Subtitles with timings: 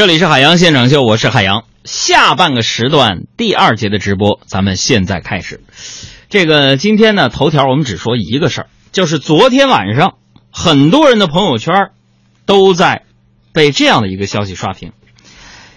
[0.00, 1.64] 这里是海洋现场秀，我是海洋。
[1.84, 5.60] 下半个时段第二节的直播，咱们现在开始。
[6.30, 10.14] 这个今天呢，头条我们只说一个事儿，就是昨天晚上
[10.50, 11.90] 很多人的朋友圈
[12.46, 13.02] 都在
[13.52, 14.92] 被这样的一个消息刷屏。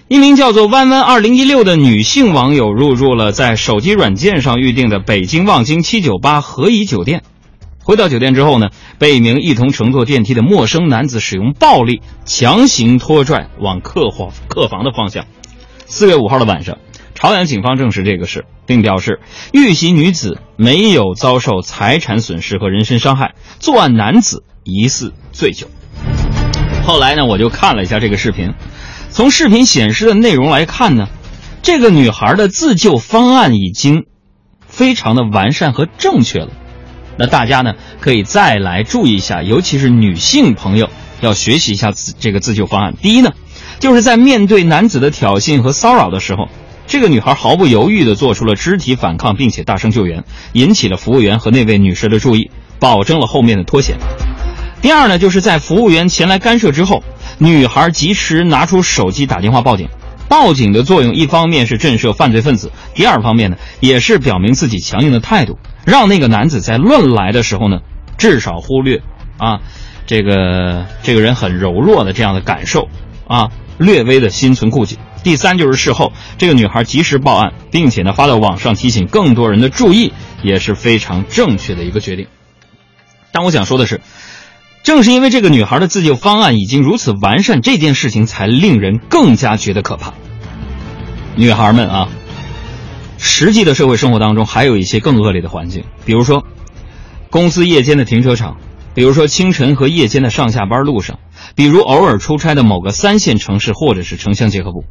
[0.08, 7.24] 一名叫做弯弯二零一六的女性网友入住了在手机软件上预定的北京望京七九八和颐酒店。
[7.84, 15.26] 回到酒店之后呢，被一名一同乘坐电梯的陌生男子使用暴力强行拖拽往客房客房的方向。
[15.86, 16.78] 四月五号的晚上，
[17.14, 19.20] 朝阳警方证实这个事，并表示
[19.52, 25.68] 遇袭女子没有遭受财产损失和人身伤害，作案男子疑似醉酒。
[26.86, 28.54] 后来呢，我就看了一下这个视频，
[29.10, 31.10] 从视频显示的内容来看呢，
[31.62, 34.06] 这个女孩的自救方案已经
[34.66, 36.50] 非常的完善和正确了。
[37.18, 40.90] 那大家呢可以再来注意一下，尤其是女性朋友
[41.22, 42.96] 要学习一下自这个自救方案。
[43.02, 43.32] 第一呢，
[43.80, 46.50] 就是在面对男子的挑衅和骚扰的时候，
[46.88, 53.98] 这个女孩毫不犹豫地做出了肢体反抗，并且大声救援，引起了服务员和那位女士的注意，保证了后面的脱险。
[54.82, 57.04] 第二呢，就是在服务员前来干涉之后，
[57.38, 59.88] 女孩及时拿出手机打电话报警。
[60.34, 65.60] 报警的作用，一方面是震慑犯罪分子，第二方面呢，也是表明自己强硬的态度。
[65.86, 67.82] 让那个男子在乱来的时候呢，
[68.18, 69.04] 至少忽略
[69.38, 69.60] 啊，
[70.08, 72.90] 这个这个人很柔弱的这样的感受
[73.28, 74.98] 啊，略微的心存顾忌。
[75.24, 82.26] 第三就是事后这个女孩及时报案，并且呢发到网上提醒更多人的注意，也是非常正确的一个决定。
[83.32, 84.02] 但我想说的是，
[84.82, 90.16] 正是因为这个女孩的自救方案已经如此完善，这件事情才令人更加觉得可怕。
[91.36, 92.10] 女孩们啊。
[93.26, 96.46] 实际的社会生活当中，还有一些更恶劣的环境，比如说，
[97.30, 98.58] 公司夜间的停车场，
[98.94, 101.20] 比如说清晨和夜间的上下班路上，
[101.56, 104.84] 比如偶尔出差的某个三线城市或者是城乡结合部。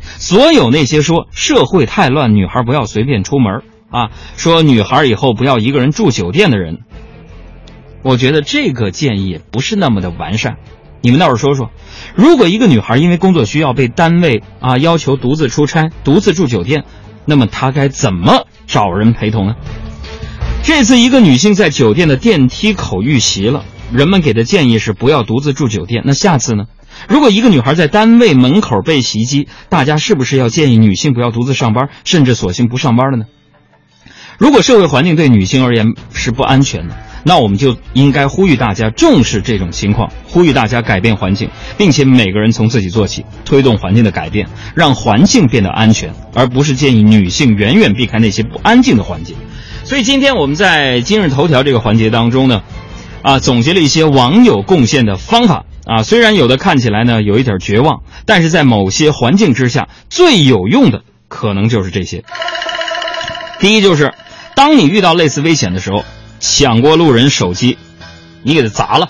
[0.00, 6.78] 所有那些说社会太乱，女孩不要随便出门啊，说女孩以后不要一个人住酒店的人，
[8.02, 10.58] 我觉得这个建议不是那么的完善。
[11.00, 11.70] 你们倒是说说，
[12.14, 16.84] 如果一个女孩因为工作需要被单位啊要求独自出差、独自住酒店。
[17.28, 19.56] 那么她该怎么找人陪同呢？
[20.62, 26.02] 这次一个女性在酒店的电梯口遇袭了，人们给的建议是不要独自住酒店。
[26.06, 26.66] 那下次呢？
[27.08, 33.24] 如果一个女孩在单位门口被袭击，大家是不是要建议女性不要独自上班，甚至索性不上班了呢？
[34.38, 36.96] 如果社会环境对女性而言是不安全的。
[37.28, 49.34] 那我们就应该呼吁大家重视这种情况，呼吁大家改变环境，并且每个人从自己做起，推动环境的改变，让环境变得安全，而不是建议女性远远避开那些不安静的环境。
[49.82, 52.62] 所以今天我们在今日头条这个环节当中呢，
[53.22, 62.22] 啊，总结了一些网友贡献的方法啊，虽然有的看起来呢有一点绝望，但是在某些环境之下，最有用的可能就是这些。
[63.58, 64.14] 第一就是，
[64.54, 66.04] 当你遇到类似危险的时候。
[66.40, 67.78] 抢过路人手机，
[68.42, 69.08] 你给他砸了，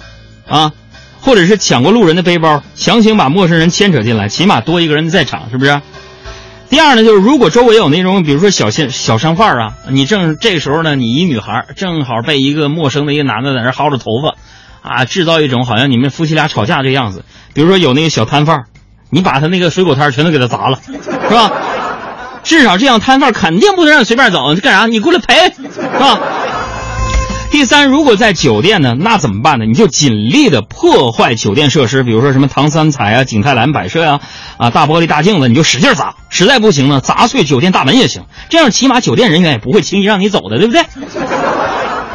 [0.48, 0.72] 啊，
[1.20, 5.80] 或者是抢过路人的背包，强行把陌生人牵扯进来，起码多一个人在场，是不是？
[6.68, 14.34] 第二呢，就是如果周围有那种，比如说小线小商贩啊，你正这时候呢，你一女孩正好被一个陌生的一个男的在那薅着头发，
[14.82, 17.24] 啊，制造一种好像你们夫妻俩吵架这样子。
[17.54, 18.64] 比如说有那个小摊贩，
[19.10, 21.52] 你把他那个水果摊全都给他砸了，是吧？
[22.42, 24.86] 至少这样摊贩肯定不能让你随便走，干啥？
[24.86, 26.20] 你过来赔，是吧？
[27.50, 29.64] 第三，如果在酒店呢，那怎么办呢？
[29.64, 34.20] 你就尽力的破坏酒店设施，比如说什么唐三彩啊、景泰蓝摆设呀，
[34.58, 36.16] 啊大玻璃大镜子，你就使劲砸。
[36.28, 40.84] 实在不行呢，砸碎酒店大门也行，这样起码酒店人员也不会轻易让你走的，对不对？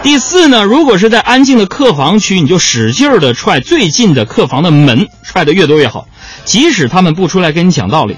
[0.03, 6.07] 第四呢，如果是在安静的客房区，你就使劲的踹最近的客房的门，踹的越多越好。
[6.45, 8.17] 即使他们不出来跟你讲道理，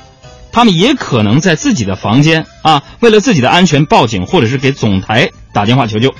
[0.51, 6.13] 他们也可能在自己的房间啊，为了自己的安全报警，或者是给总台打电话求救。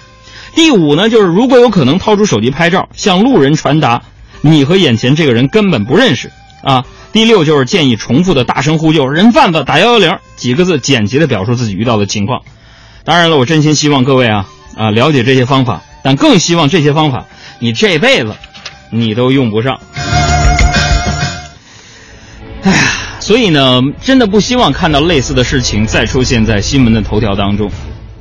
[0.55, 4.03] 第五呢，就是如果有可能掏出手机拍照，向路人传达
[4.41, 6.31] 你和眼前这个人根本不认识
[6.63, 6.85] 啊。
[7.11, 12.41] 第六就是建议重复的大声呼救，人贩子打幺幺零几个字，简洁的表述自己遇到的情况。
[13.03, 17.25] 当然了，我真心希望各位啊啊了解这些方法，但更希望这些方法
[17.59, 18.33] 你这辈子
[18.89, 19.79] 你都用不上。
[22.63, 22.77] 哎呀，
[23.19, 27.69] 所以呢，真的不希望看到类似的事情再出现在新闻的头条当中。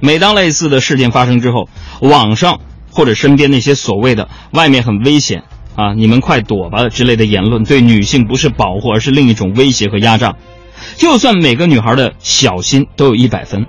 [0.04, 1.69] 每当类似的事件发生之后，
[2.00, 2.58] 网上
[2.90, 5.44] 或者身边那些所谓的“外面很危险
[5.76, 10.34] 啊，你们快躲吧”之类的言论，对女性不是保护，而是另一种威胁和压榨。
[10.96, 13.66] 就算每个女孩的小心都有一百分，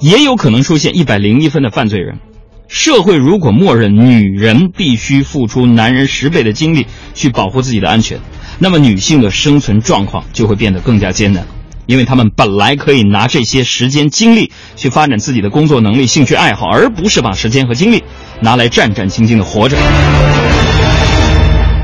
[0.00, 2.18] 也有可能出现一百零一分的犯罪人。
[2.66, 8.18] 社会如果默认女人必须付出男人十倍的精力去保护自己的安全，
[8.58, 11.46] 那么女性的生存状况就会变得更加艰难，
[11.88, 18.04] 因为他们本来可以拿这些时间精力去发展自己的工作能力、兴趣爱好，而不是把时间和精力
[18.42, 19.78] 拿来战战兢兢的活着。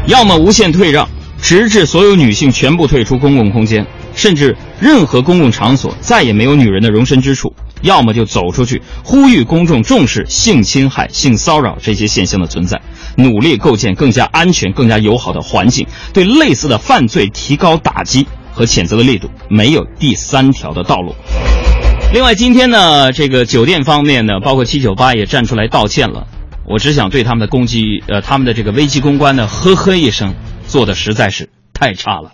[0.06, 1.08] 要么无限退让，
[1.40, 7.48] 直至所有女性全部退出公共空间，甚至任何公共场所再也没有女人的容身之处；
[7.80, 12.82] 要么就走出去，呼吁公众重视性侵害、性骚扰这些现象的存在，
[13.16, 18.26] 努力构建更加安全、更加友好的环境，对类似的犯罪提高打击。
[18.54, 21.14] 和谴责的力度，没有第三条的道路。
[22.12, 26.28] 另外，今天呢，这个酒店方面呢，包括七九八也站出来道歉了。
[26.64, 30.32] 我只想对他们的攻击，呃，他们的这个危机公关呢，呵呵一声，
[30.66, 32.30] 做的实在是太差了。